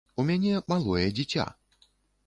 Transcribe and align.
У 0.21 0.23
мяне 0.29 0.63
малое 0.73 1.05
дзіця. 1.21 1.49